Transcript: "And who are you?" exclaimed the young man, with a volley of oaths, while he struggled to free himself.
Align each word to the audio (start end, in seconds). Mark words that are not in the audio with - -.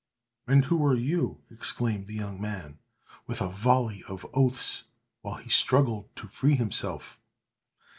"And 0.47 0.65
who 0.65 0.83
are 0.83 0.95
you?" 0.95 1.43
exclaimed 1.51 2.07
the 2.07 2.15
young 2.15 2.41
man, 2.41 2.79
with 3.27 3.39
a 3.39 3.47
volley 3.47 4.01
of 4.07 4.25
oaths, 4.33 4.85
while 5.21 5.35
he 5.37 5.51
struggled 5.51 6.15
to 6.15 6.25
free 6.25 6.55
himself. 6.55 7.19